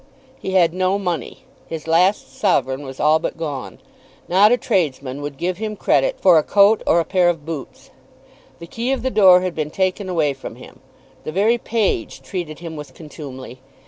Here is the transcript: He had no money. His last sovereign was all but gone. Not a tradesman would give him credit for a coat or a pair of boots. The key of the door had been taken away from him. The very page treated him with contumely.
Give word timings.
He 0.39 0.53
had 0.53 0.73
no 0.73 0.97
money. 0.97 1.45
His 1.67 1.85
last 1.87 2.35
sovereign 2.35 2.81
was 2.83 2.99
all 2.99 3.19
but 3.19 3.37
gone. 3.37 3.77
Not 4.27 4.51
a 4.51 4.57
tradesman 4.57 5.21
would 5.21 5.37
give 5.37 5.59
him 5.59 5.75
credit 5.75 6.19
for 6.19 6.39
a 6.39 6.43
coat 6.43 6.81
or 6.87 6.99
a 6.99 7.05
pair 7.05 7.29
of 7.29 7.45
boots. 7.45 7.91
The 8.57 8.65
key 8.65 8.91
of 8.93 9.03
the 9.03 9.11
door 9.11 9.41
had 9.41 9.53
been 9.53 9.69
taken 9.69 10.09
away 10.09 10.33
from 10.33 10.55
him. 10.55 10.79
The 11.23 11.31
very 11.31 11.59
page 11.59 12.23
treated 12.23 12.57
him 12.57 12.75
with 12.75 12.95
contumely. 12.95 13.59